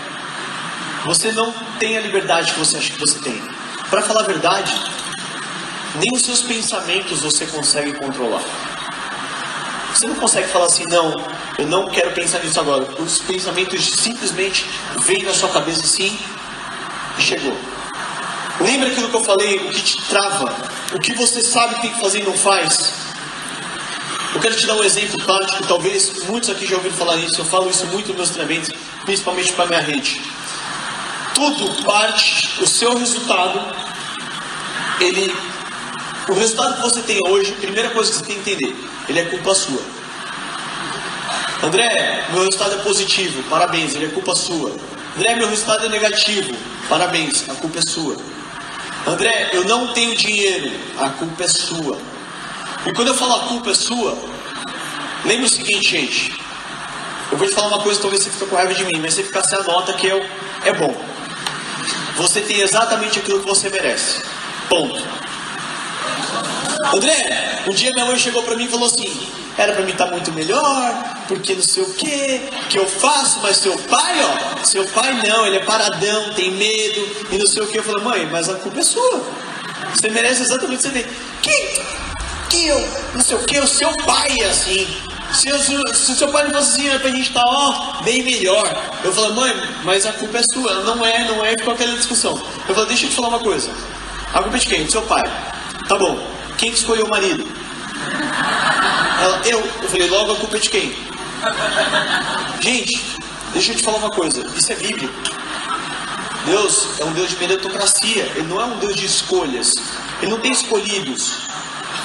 [1.06, 3.42] Você não tem a liberdade que você acha que você tem.
[3.88, 4.72] Para falar a verdade,
[5.94, 8.42] nem os seus pensamentos você consegue controlar.
[9.94, 11.24] Você não consegue falar assim, não,
[11.58, 12.86] eu não quero pensar nisso agora.
[13.02, 14.66] Os pensamentos simplesmente
[15.00, 16.18] vêm na sua cabeça assim
[17.20, 17.56] chegou.
[18.60, 20.54] Lembra aquilo que eu falei, o que te trava,
[20.92, 22.92] o que você sabe que tem que fazer e não faz?
[24.34, 27.44] Eu quero te dar um exemplo prático, talvez muitos aqui já ouviram falar isso, eu
[27.44, 28.70] falo isso muito nos meus treinamentos,
[29.04, 30.20] principalmente para a minha rede.
[31.34, 33.60] Tudo parte, o seu resultado,
[35.00, 35.34] ele,
[36.28, 38.76] o resultado que você tem hoje, a primeira coisa que você tem que entender,
[39.08, 39.82] ele é culpa sua.
[41.62, 44.70] André, meu resultado é positivo, parabéns, ele é culpa sua.
[45.20, 46.50] André, meu resultado é negativo,
[46.88, 48.16] parabéns, a culpa é sua.
[49.06, 51.98] André, eu não tenho dinheiro, a culpa é sua.
[52.86, 54.16] E quando eu falo a culpa é sua,
[55.26, 56.40] lembre o seguinte, gente.
[57.30, 59.22] Eu vou te falar uma coisa, talvez você fique com raiva de mim, mas se
[59.22, 60.26] ficar sem a nota que é,
[60.64, 60.96] é bom.
[62.16, 64.22] Você tem exatamente aquilo que você merece.
[64.70, 65.06] Ponto.
[66.94, 69.28] André, um dia minha mãe chegou para mim e falou assim:
[69.58, 73.38] era para mim estar tá muito melhor, porque não sei o que, que eu faço,
[73.40, 77.62] mas seu pai, ó, seu pai não, ele é paradão, tem medo, e não sei
[77.62, 77.78] o que.
[77.78, 79.22] Eu falei, mãe, mas a culpa é sua.
[79.94, 81.06] Você merece exatamente o que você tem.
[81.40, 81.82] Que,
[82.48, 82.80] que eu,
[83.14, 84.88] não sei o que, o seu pai é assim.
[85.32, 88.76] Se, se, se seu pai não fosse assim, pra gente tá, ó, bem melhor.
[89.04, 90.82] Eu falei, mãe, mas a culpa é sua.
[90.82, 92.42] Não é, não é, ficou aquela discussão.
[92.68, 93.70] Eu falei, deixa eu te falar uma coisa.
[94.34, 94.84] A culpa é de quem?
[94.84, 95.22] Do seu pai.
[95.86, 96.18] Tá bom.
[96.58, 97.46] Quem escolheu o marido?
[99.22, 99.60] Ela, eu.
[99.60, 101.09] Eu falei, logo a culpa é de quem?
[102.60, 103.00] Gente,
[103.52, 104.44] deixa eu te falar uma coisa.
[104.56, 105.12] Isso é bíblico.
[106.46, 108.24] Deus é um Deus de meritocracia.
[108.36, 109.74] Ele não é um Deus de escolhas.
[110.20, 111.32] Ele não tem escolhidos.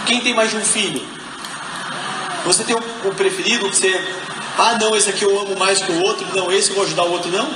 [0.05, 1.05] Quem tem mais de um filho?
[2.45, 3.93] Você tem um, um preferido que você.
[4.57, 6.25] Ah, não, esse aqui eu amo mais que o outro.
[6.35, 7.31] Não, esse eu vou ajudar o outro.
[7.31, 7.49] Não.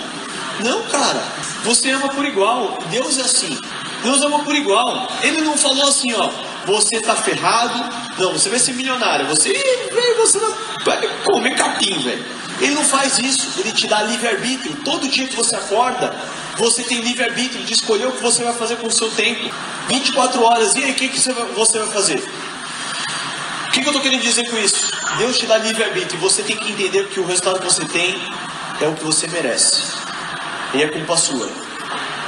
[0.61, 1.23] Não, cara.
[1.63, 2.77] Você ama por igual.
[2.89, 3.57] Deus é assim.
[4.03, 5.07] Deus ama por igual.
[5.21, 7.77] Ele não falou assim, ó você está ferrado.
[8.17, 9.27] Não, você vai ser milionário.
[9.27, 9.53] Você,
[10.17, 10.39] você
[10.85, 12.25] vai comer capim, velho.
[12.59, 13.59] Ele não faz isso.
[13.59, 14.75] Ele te dá livre-arbítrio.
[14.83, 16.13] Todo dia que você acorda,
[16.57, 19.49] você tem livre-arbítrio de escolher o que você vai fazer com o seu tempo.
[19.87, 20.75] 24 horas.
[20.75, 22.23] E aí, o que, que você vai fazer?
[23.67, 24.91] O que, que eu estou querendo dizer com isso?
[25.17, 26.19] Deus te dá livre-arbítrio.
[26.19, 28.15] Você tem que entender que o resultado que você tem
[28.81, 29.83] é o que você merece.
[30.73, 31.49] E é culpa sua.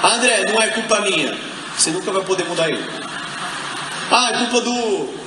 [0.04, 1.38] André, não é culpa minha.
[1.78, 3.11] Você nunca vai poder mudar ele.
[4.14, 5.22] Ah, é culpa do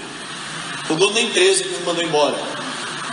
[0.90, 2.36] o dono da empresa que me mandou embora.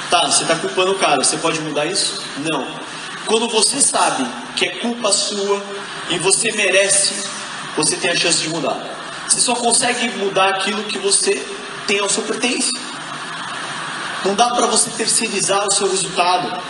[0.09, 2.21] Tá, você está culpando o cara, você pode mudar isso?
[2.39, 2.67] Não.
[3.25, 5.63] Quando você sabe que é culpa sua
[6.09, 7.23] e você merece,
[7.77, 8.77] você tem a chance de mudar.
[9.29, 11.41] Você só consegue mudar aquilo que você
[11.87, 12.71] tem ao seu pertence.
[14.25, 16.61] Não dá para você terceirizar o seu resultado.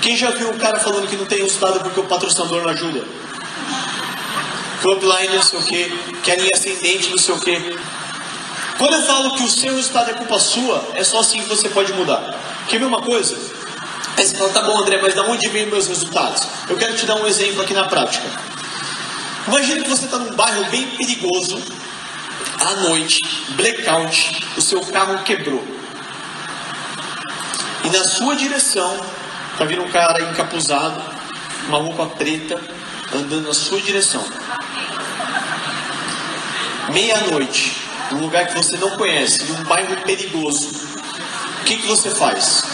[0.00, 3.04] Quem já viu o cara falando que não tem resultado porque o patrocinador não ajuda?
[4.84, 7.78] Upline não sei o que, que a linha ascendente não sei o que.
[8.80, 11.68] Quando eu falo que o seu resultado é culpa sua, é só assim que você
[11.68, 12.34] pode mudar.
[12.66, 13.36] Quer ver uma coisa?
[14.16, 16.46] Aí você fala, tá bom André, mas da onde vem meus resultados?
[16.66, 18.26] Eu quero te dar um exemplo aqui na prática.
[19.48, 21.62] Imagina que você está num bairro bem perigoso,
[22.58, 25.62] à noite, blackout, o seu carro quebrou.
[27.84, 28.98] E na sua direção
[29.52, 31.02] está vindo um cara encapuzado,
[31.68, 32.58] uma roupa preta,
[33.14, 34.24] andando na sua direção.
[36.94, 37.79] Meia-noite,
[38.10, 40.68] num lugar que você não conhece, num bairro perigoso,
[41.60, 42.64] o que, que você faz?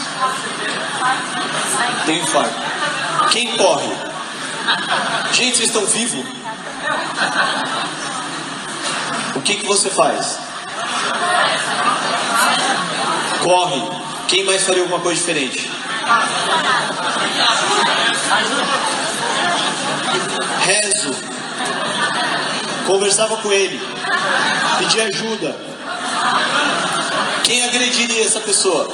[2.07, 2.55] Tem infarto.
[3.31, 3.93] Quem corre?
[5.33, 6.25] Gente, vocês estão vivos?
[9.35, 10.39] O que, que você faz?
[13.43, 13.83] Corre.
[14.29, 15.71] Quem mais faria alguma coisa diferente?
[20.65, 21.15] Rezo.
[22.87, 23.81] Conversava com ele
[24.79, 25.57] pedir ajuda.
[27.45, 28.89] Quem agrediria essa pessoa?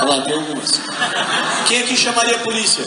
[0.00, 0.80] Olha lá, tem algumas.
[1.66, 2.84] Quem aqui chamaria a polícia?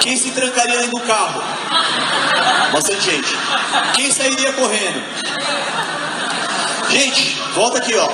[0.00, 1.42] Quem se trancaria dentro do carro?
[2.72, 3.36] Bastante gente.
[3.94, 5.02] Quem sairia correndo?
[6.90, 8.08] Gente, volta aqui, ó.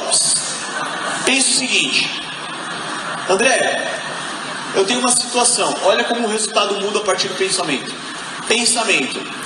[1.24, 2.22] Pensa o seguinte.
[3.28, 3.92] André,
[4.74, 5.74] eu tenho uma situação.
[5.84, 7.94] Olha como o resultado muda a partir do pensamento.
[8.48, 9.41] Pensamento.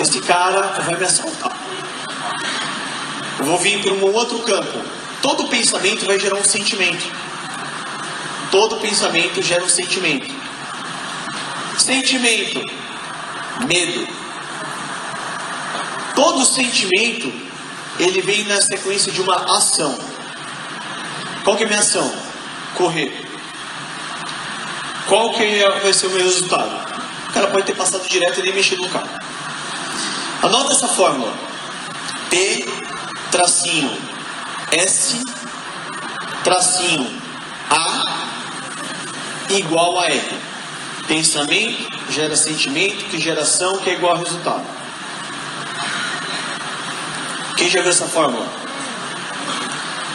[0.00, 1.54] Este cara vai me assaltar.
[3.38, 4.82] Eu vou vir para um outro campo.
[5.20, 7.04] Todo pensamento vai gerar um sentimento.
[8.50, 10.34] Todo pensamento gera um sentimento.
[11.78, 12.64] Sentimento,
[13.68, 14.08] medo.
[16.14, 17.30] Todo sentimento,
[17.98, 19.98] ele vem na sequência de uma ação.
[21.44, 22.10] Qual que é a minha ação?
[22.74, 23.28] Correr.
[25.06, 26.88] Qual que é, vai ser o meu resultado?
[27.28, 29.29] O cara pode ter passado direto e nem mexido no carro.
[30.42, 31.32] Anota essa fórmula.
[32.30, 32.66] P
[33.30, 33.90] tracinho
[34.72, 35.22] S
[36.42, 37.20] tracinho
[37.68, 38.02] A
[39.50, 40.38] igual a R.
[41.06, 44.64] Pensamento gera sentimento, que geração que é igual a resultado.
[47.56, 48.46] Quem já viu essa fórmula?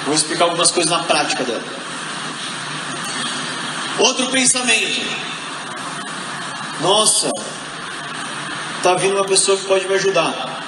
[0.06, 1.64] Vou explicar algumas coisas na prática dela.
[4.00, 5.02] Outro pensamento.
[6.82, 7.32] Nossa,
[8.86, 10.64] Está vindo uma pessoa que pode me ajudar.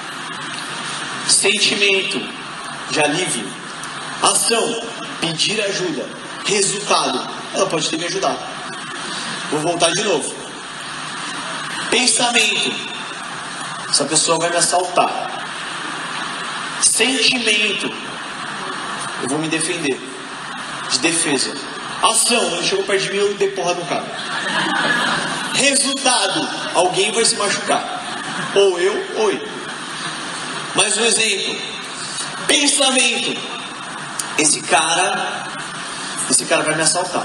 [1.28, 2.20] Sentimento
[2.90, 3.48] de alívio.
[4.20, 4.82] Ação,
[5.20, 6.04] pedir ajuda.
[6.44, 8.40] Resultado, ela pode ter me ajudado.
[9.52, 10.34] Vou voltar de novo.
[11.92, 12.74] Pensamento,
[13.88, 15.30] essa pessoa vai me assaltar.
[16.82, 17.88] Sentimento,
[19.22, 19.96] eu vou me defender.
[20.90, 21.54] De defesa.
[22.02, 24.06] Ação, ele chegou perto de mim eu dei porra no cara.
[25.54, 27.97] Resultado, alguém vai se machucar.
[28.58, 29.48] Ou eu, ou ele.
[30.74, 31.56] Mais um exemplo.
[32.48, 33.40] Pensamento.
[34.36, 35.46] Esse cara,
[36.28, 37.24] esse cara vai me assaltar.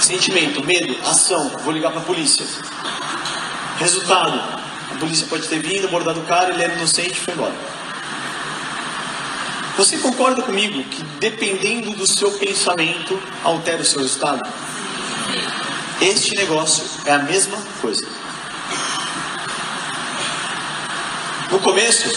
[0.00, 2.46] Sentimento, medo, ação, vou ligar para a polícia.
[3.78, 4.38] Resultado,
[4.92, 7.54] a polícia pode ter vindo, abordado o cara, ele era inocente e foi embora.
[9.76, 14.40] Você concorda comigo que dependendo do seu pensamento altera o seu resultado?
[16.00, 18.21] Este negócio é a mesma coisa.
[21.52, 22.10] No começo,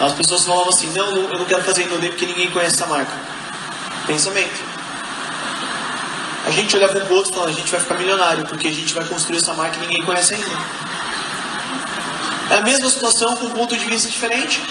[0.00, 3.12] as pessoas falavam assim: não, eu não quero fazer Inodê porque ninguém conhece essa marca.
[4.06, 4.64] Pensamento.
[6.46, 8.72] A gente olhava para o outro e falava: a gente vai ficar milionário porque a
[8.72, 10.46] gente vai construir essa marca e ninguém conhece ainda.
[12.48, 14.62] É a mesma situação com um ponto de vista diferente.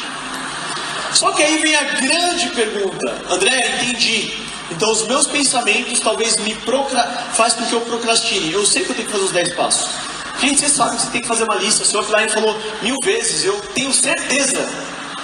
[1.14, 4.32] Só que aí vem a grande pergunta: André, entendi.
[4.72, 7.04] Então os meus pensamentos talvez me procra...
[7.34, 8.54] faz com que eu procrastine.
[8.54, 10.05] Eu sei que eu tenho que fazer os 10 passos.
[10.46, 11.82] Gente, vocês sabem que você tem que fazer uma lista.
[11.82, 13.44] O senhor offline falou mil vezes.
[13.44, 14.70] Eu tenho certeza,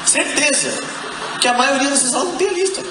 [0.04, 0.84] certeza,
[1.40, 2.84] que a maioria dessas aulas não tem lista.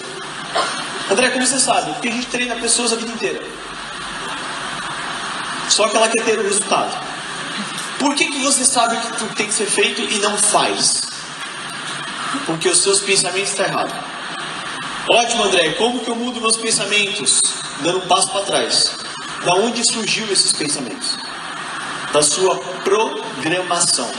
[1.11, 1.93] André, como você sabe?
[1.95, 3.43] Porque a gente treina pessoas a vida inteira.
[5.71, 7.05] Só que ela quer ter o resultado.
[7.99, 11.03] Por que, que você sabe que tem que ser feito e não faz?
[12.47, 13.93] Porque os seus pensamentos estão errados.
[15.11, 15.71] Ótimo, André.
[15.71, 17.41] Como que eu mudo meus pensamentos?
[17.81, 18.93] Dando um passo para trás.
[19.45, 21.17] Da onde surgiu esses pensamentos?
[22.13, 24.11] Da sua programação.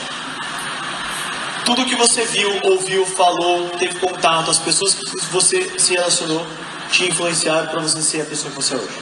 [1.65, 6.45] Tudo que você viu, ouviu, falou, teve contato, as pessoas que você se relacionou,
[6.91, 8.99] te influenciaram para você ser a pessoa que você é hoje.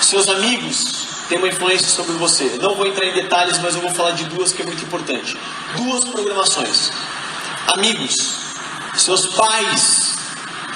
[0.00, 2.58] Seus amigos têm uma influência sobre você.
[2.60, 5.36] Não vou entrar em detalhes, mas eu vou falar de duas que é muito importante.
[5.76, 6.92] Duas programações.
[7.68, 8.14] Amigos,
[8.96, 10.16] seus pais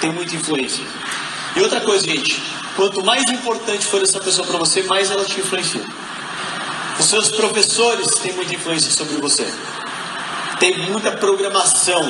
[0.00, 0.84] têm muita influência.
[1.54, 2.42] E outra coisa, gente,
[2.78, 5.84] quanto mais importante for essa pessoa para você, mais ela te influencia.
[6.96, 9.52] Os seus professores têm muita influência sobre você.
[10.60, 12.08] Tem muita programação.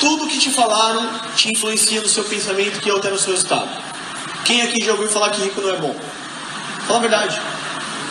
[0.00, 3.70] Tudo que te falaram te influencia no seu pensamento que altera o seu estado.
[4.44, 5.94] Quem aqui já ouviu falar que rico não é bom?
[6.88, 7.40] Fala a verdade.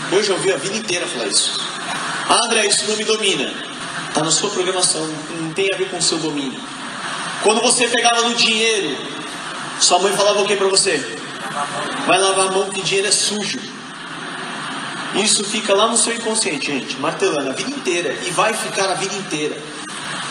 [0.10, 1.60] Eu já ouvi a vida inteira falar isso.
[2.46, 3.54] André, isso não me domina.
[4.08, 5.06] Está na sua programação,
[5.42, 6.62] não tem a ver com o seu domínio.
[7.42, 8.96] Quando você pegava no dinheiro,
[9.82, 11.23] sua mãe falava o que para você?
[12.06, 13.60] Vai lavar a mão que dinheiro é sujo.
[15.16, 18.96] Isso fica lá no seu inconsciente, gente, martelando a vida inteira e vai ficar a
[18.96, 19.56] vida inteira.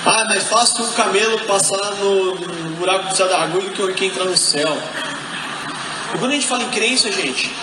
[0.04, 3.94] Ah, mas faça um camelo passar no, no buraco do céu da agulha que eu
[3.94, 4.76] que entrar no céu.
[6.12, 7.54] E quando a gente fala em crença, gente,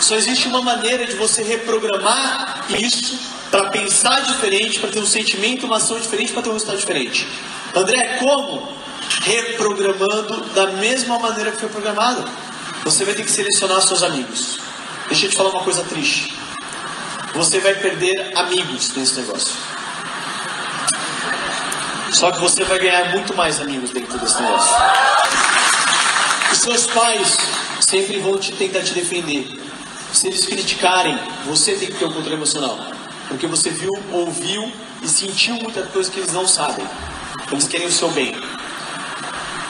[0.00, 3.18] só existe uma maneira de você reprogramar isso
[3.50, 7.26] para pensar diferente, para ter um sentimento, uma ação diferente, para ter um resultado diferente.
[7.74, 8.68] André, como?
[9.22, 12.24] Reprogramando da mesma maneira que foi programado.
[12.84, 14.58] Você vai ter que selecionar seus amigos.
[15.08, 16.34] Deixa eu te falar uma coisa triste.
[17.34, 19.54] Você vai perder amigos nesse negócio.
[22.12, 24.74] Só que você vai ganhar muito mais amigos dentro desse negócio.
[26.52, 27.36] Os seus pais
[27.80, 29.46] sempre vão te tentar te defender.
[30.12, 32.78] Se eles criticarem, você tem que ter o controle emocional.
[33.28, 36.86] Porque você viu, ouviu e sentiu muita coisa que eles não sabem.
[37.52, 38.34] Eles querem o seu bem.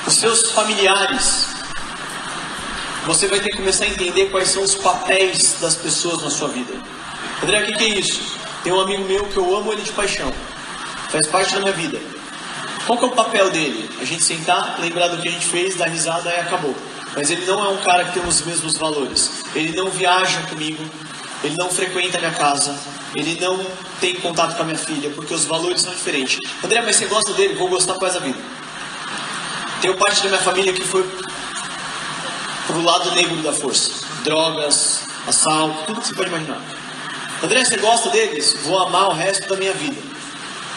[0.06, 1.57] Os seus familiares
[3.08, 6.48] você vai ter que começar a entender quais são os papéis das pessoas na sua
[6.48, 6.74] vida.
[7.42, 8.20] André, o que, é isso?
[8.62, 10.30] Tem um amigo meu que eu amo ele de paixão.
[11.08, 11.98] Faz parte da minha vida.
[12.86, 13.88] Qual que é o papel dele?
[13.98, 16.74] A gente sentar, lembrar do que a gente fez, dar risada e acabou.
[17.16, 19.42] Mas ele não é um cara que tem os mesmos valores.
[19.54, 20.84] Ele não viaja comigo,
[21.42, 22.78] ele não frequenta a minha casa,
[23.14, 23.58] ele não
[24.02, 26.38] tem contato com a minha filha, porque os valores são diferentes.
[26.62, 27.54] André, mas você gosta dele?
[27.54, 28.38] Vou gostar quase a vida.
[29.80, 31.02] Tenho parte da minha família que foi
[32.68, 33.90] pro lado negro da força.
[34.22, 36.60] Drogas, assalto, tudo que você pode imaginar.
[37.42, 38.56] André, você gosta deles?
[38.64, 40.00] Vou amar o resto da minha vida.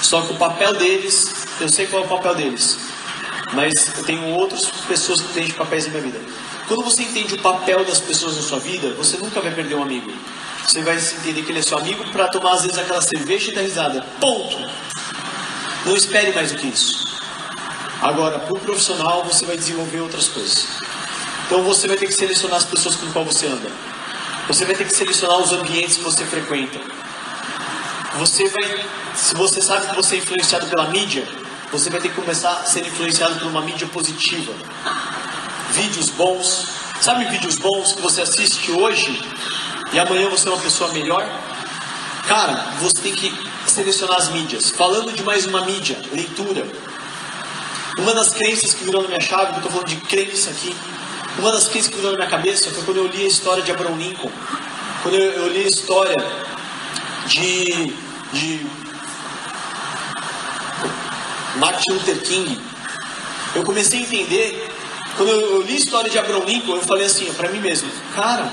[0.02, 2.80] Só que o papel deles, eu sei qual é o papel deles.
[3.54, 6.20] Mas eu tenho outras pessoas que têm papéis na minha vida.
[6.68, 9.84] Quando você entende o papel das pessoas na sua vida, você nunca vai perder um
[9.84, 10.12] amigo.
[10.66, 13.56] Você vai entender que ele é seu amigo para tomar às vezes aquela cerveja e
[13.56, 14.06] dar risada.
[14.20, 14.58] Ponto.
[15.86, 17.20] Não espere mais do que isso.
[18.02, 20.68] Agora, para o profissional, você vai desenvolver outras coisas.
[21.52, 23.70] Então você vai ter que selecionar as pessoas com qual você anda.
[24.48, 26.80] Você vai ter que selecionar os ambientes que você frequenta.
[28.20, 31.28] Você vai, se você sabe que você é influenciado pela mídia,
[31.70, 34.54] você vai ter que começar a ser influenciado por uma mídia positiva.
[35.74, 36.68] Vídeos bons.
[37.02, 39.22] Sabe vídeos bons que você assiste hoje
[39.92, 41.28] e amanhã você é uma pessoa melhor?
[42.30, 43.30] Cara, você tem que
[43.68, 44.70] selecionar as mídias.
[44.70, 46.66] Falando de mais uma mídia, leitura.
[47.98, 50.74] Uma das crenças que virou na minha chave, eu estou falando de crença aqui,
[51.42, 53.72] uma das coisas que veio na minha cabeça foi quando eu li a história de
[53.72, 54.32] Abraham Lincoln.
[55.02, 56.16] Quando eu, eu li a história
[57.26, 57.92] de,
[58.32, 58.66] de
[61.56, 62.62] Martin Luther King.
[63.56, 64.72] Eu comecei a entender,
[65.18, 67.90] quando eu, eu li a história de Abraham Lincoln, eu falei assim para mim mesmo,
[68.14, 68.48] cara,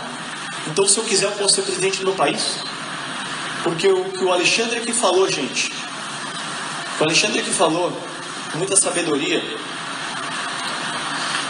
[0.66, 2.56] então se eu quiser eu posso ser presidente do meu país?
[3.62, 5.70] Porque o que o Alexandre aqui falou, gente,
[6.98, 7.92] o Alexandre aqui falou,
[8.50, 9.44] com muita sabedoria,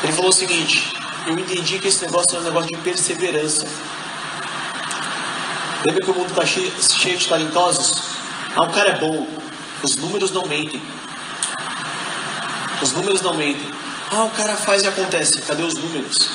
[0.02, 0.97] ele falou o seguinte,
[1.28, 3.66] eu entendi que esse negócio é um negócio de perseverança.
[5.84, 8.02] Lembra que o mundo está cheio, cheio de talentosos?
[8.56, 9.26] Ah, o cara é bom.
[9.82, 10.82] Os números não mentem.
[12.80, 13.70] Os números não mentem.
[14.10, 15.42] Ah, o cara faz e acontece.
[15.42, 16.30] Cadê os números?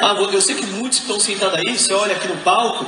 [0.00, 2.86] Ah, eu sei que muitos estão sentados aí, você olha aqui no palco,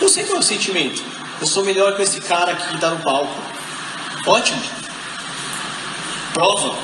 [0.00, 1.02] eu sei qual é o sentimento.
[1.40, 3.34] Eu sou melhor que esse cara que está no palco.
[4.26, 4.62] Ótimo.
[6.32, 6.78] Prova.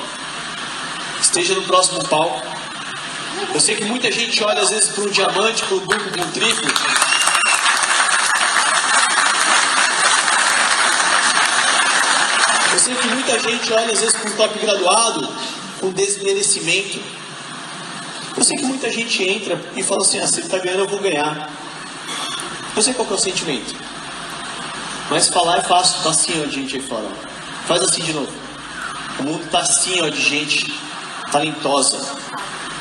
[1.20, 2.53] Esteja no próximo palco.
[3.52, 6.22] Eu sei que muita gente olha às vezes para um diamante, para um duplo, para
[6.22, 6.68] um triplo.
[12.72, 15.28] Eu sei que muita gente olha às vezes para um top graduado
[15.80, 17.00] com desmerecimento.
[18.36, 20.88] Eu sei que muita gente entra e fala assim, ah, se ele está ganhando, eu
[20.88, 21.50] vou ganhar.
[22.76, 23.74] Eu sei qual é o sentimento.
[25.08, 27.08] Mas falar é fácil, tá assim ó, de gente aí fora.
[27.66, 28.32] Faz assim de novo.
[29.20, 30.74] O mundo tá assim ó, de gente
[31.30, 31.98] talentosa,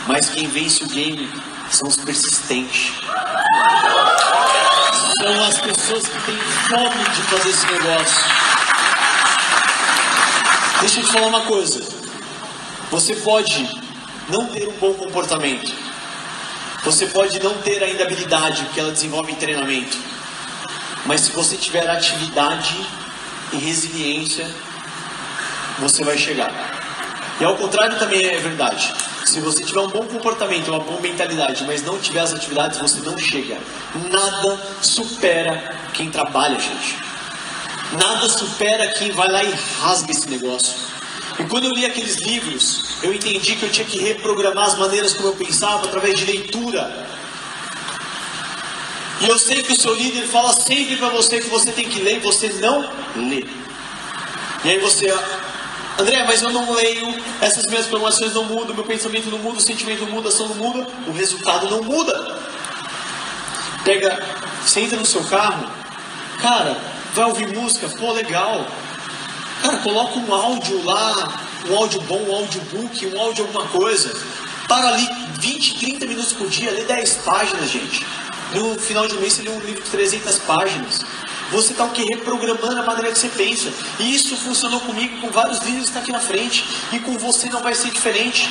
[0.07, 1.29] mas quem vence o game
[1.69, 2.93] são os persistentes.
[5.19, 8.23] são as pessoas que têm fome de fazer esse negócio.
[10.81, 11.81] Deixa eu te falar uma coisa.
[12.91, 13.81] Você pode
[14.29, 15.71] não ter um bom comportamento.
[16.83, 19.97] Você pode não ter ainda habilidade que ela desenvolve em treinamento.
[21.05, 22.75] Mas se você tiver atividade
[23.53, 24.45] e resiliência,
[25.79, 26.51] você vai chegar.
[27.39, 28.93] E ao contrário também é verdade.
[29.25, 32.99] Se você tiver um bom comportamento, uma boa mentalidade, mas não tiver as atividades, você
[33.01, 33.57] não chega.
[34.09, 36.97] Nada supera quem trabalha, gente.
[37.93, 40.75] Nada supera quem vai lá e rasga esse negócio.
[41.39, 45.13] E quando eu li aqueles livros, eu entendi que eu tinha que reprogramar as maneiras
[45.13, 47.07] como eu pensava através de leitura.
[49.21, 52.01] E eu sei que o seu líder fala sempre para você que você tem que
[52.01, 52.81] ler e você não
[53.15, 53.45] lê.
[54.65, 55.13] E aí você,
[55.99, 59.61] André, mas eu não leio, essas minhas programações não mudam, meu pensamento não muda, o
[59.61, 62.39] sentimento não muda, a ação não muda, o resultado não muda.
[63.83, 64.21] Pega,
[64.65, 65.69] você entra no seu carro,
[66.41, 66.75] cara,
[67.13, 68.65] vai ouvir música, pô, legal.
[69.61, 71.39] Cara, coloca um áudio lá,
[71.69, 74.13] um áudio bom, um audiobook, um áudio alguma coisa.
[74.67, 75.07] Para ali
[75.39, 78.05] 20, 30 minutos por dia, lê 10 páginas, gente.
[78.53, 81.05] No final de mês você lê um livro de 300 páginas.
[81.53, 82.03] Você está o que?
[82.03, 83.71] Reprogramando a maneira que você pensa.
[83.99, 86.65] E isso funcionou comigo, com vários líderes que estão tá aqui na frente.
[86.91, 88.49] E com você não vai ser diferente.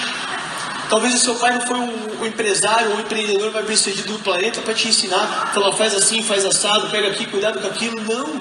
[0.88, 4.18] Talvez o seu pai não foi um, empresário ou um empreendedor mais bem sucedido do
[4.20, 8.00] planeta para te ensinar, falar faz assim, faz assado, pega aqui, cuidado com aquilo.
[8.02, 8.40] Não.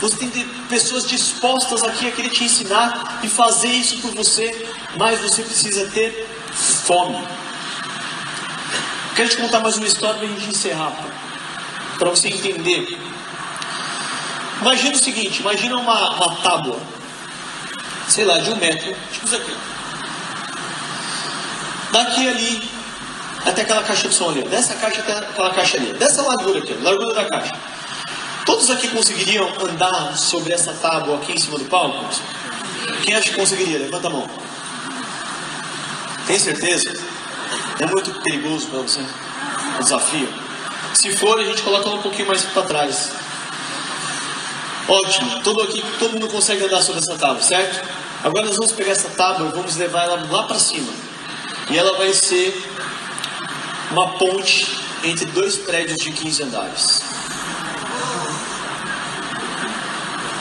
[0.00, 5.20] Você tem pessoas dispostas aqui a querer te ensinar e fazer isso por você, mas
[5.20, 7.22] você precisa ter fome.
[9.14, 10.92] Quero te contar mais uma história para a gente encerrar,
[11.98, 13.09] para você entender
[14.60, 16.78] Imagina o seguinte, imagina uma, uma tábua,
[18.08, 19.56] sei lá, de um metro, tipo isso aqui.
[21.92, 22.70] Daqui ali
[23.44, 26.74] até aquela caixa de som ali, dessa caixa até aquela caixa ali, dessa largura aqui,
[26.74, 27.52] largura da caixa.
[28.44, 32.04] Todos aqui conseguiriam andar sobre essa tábua aqui em cima do palco?
[33.02, 33.78] Quem acha que conseguiria?
[33.78, 34.28] Levanta a mão.
[36.26, 36.92] Tem certeza?
[37.78, 39.00] É muito perigoso para você?
[39.00, 40.28] Um desafio?
[40.94, 43.10] Se for, a gente coloca um pouquinho mais para trás.
[44.88, 47.86] Ótimo, todo, aqui, todo mundo consegue andar sobre essa tábua, certo?
[48.24, 50.92] Agora nós vamos pegar essa tábua e vamos levar ela lá para cima.
[51.70, 52.52] E ela vai ser
[53.90, 54.66] uma ponte
[55.04, 57.02] entre dois prédios de 15 andares.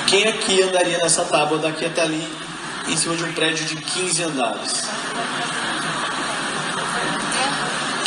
[0.07, 2.27] Quem aqui andaria nessa tábua daqui até ali,
[2.87, 4.89] em cima de um prédio de 15 andares?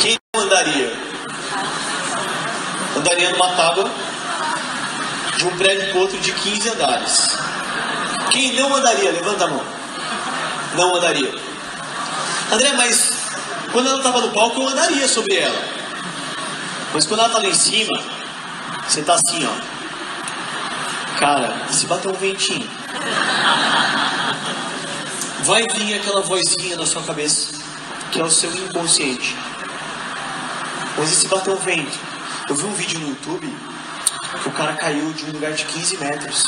[0.01, 0.93] Quem andaria?
[2.97, 3.89] Andaria numa tábua
[5.37, 7.37] de um prédio para outro de 15 andares.
[8.31, 9.11] Quem não andaria?
[9.11, 9.63] Levanta a mão.
[10.75, 11.33] Não andaria.
[12.51, 13.11] André, mas
[13.71, 15.59] quando ela estava no palco, eu andaria sobre ela.
[16.93, 17.99] Mas quando ela está lá em cima,
[18.87, 21.19] você está assim, ó.
[21.19, 22.69] Cara, e se bater um ventinho?
[25.43, 27.53] Vai vir aquela vozinha na sua cabeça,
[28.11, 29.35] que é o seu inconsciente.
[30.97, 31.97] Mas e se bater um vento?
[32.49, 33.72] Eu vi um vídeo no YouTube
[34.41, 36.45] que o cara caiu de um lugar de 15 metros.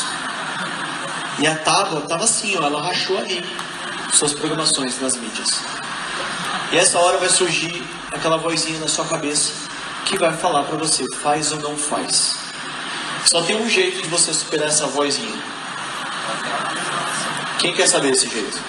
[1.40, 3.46] E a tábua estava assim, ó, ela rachou ali
[4.14, 5.62] suas programações nas mídias.
[6.72, 9.52] E essa hora vai surgir aquela vozinha na sua cabeça
[10.06, 12.36] que vai falar para você, faz ou não faz.
[13.26, 15.42] Só tem um jeito de você superar essa vozinha.
[17.60, 18.60] Quem quer saber esse jeito?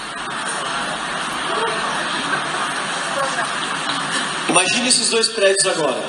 [4.49, 6.03] Imagine esses dois prédios agora.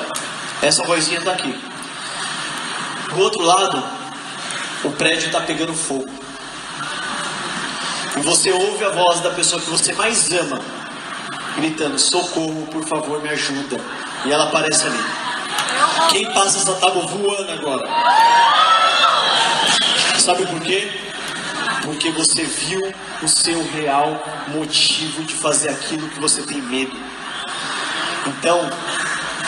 [0.61, 1.66] Essa vozinha está aqui.
[3.17, 3.83] Do outro lado,
[4.83, 6.07] o prédio está pegando fogo.
[8.15, 10.61] E você ouve a voz da pessoa que você mais ama,
[11.55, 13.81] gritando: Socorro, por favor, me ajuda.
[14.23, 14.99] E ela aparece ali.
[16.11, 17.89] Quem passa essa tábua voando agora?
[20.19, 20.87] Sabe por quê?
[21.85, 22.93] Porque você viu
[23.23, 26.95] o seu real motivo de fazer aquilo que você tem medo.
[28.27, 28.69] Então,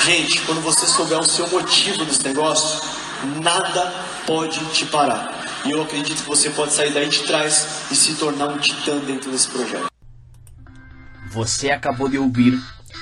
[0.03, 2.88] gente, quando você souber o seu motivo nesse negócio,
[3.41, 3.93] nada
[4.26, 5.61] pode te parar.
[5.65, 8.97] E eu acredito que você pode sair daí de trás e se tornar um titã
[8.99, 9.88] dentro desse projeto.
[11.32, 12.59] Você acabou de ouvir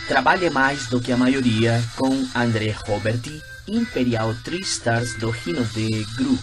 [0.08, 6.06] Trabalhe Mais do que a Maioria com André Roberti, Imperial 3 Stars do Rino de
[6.16, 6.40] Group.